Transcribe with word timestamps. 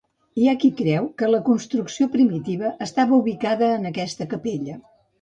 Hi 0.39 0.45
ha 0.51 0.53
qui 0.63 0.71
creu 0.79 1.05
que 1.21 1.29
la 1.33 1.41
construcció 1.51 2.09
primitiva 2.17 2.75
estava 2.89 3.23
ubicada 3.23 3.73
en 3.79 3.89
aquesta 3.95 4.33
capella. 4.37 4.85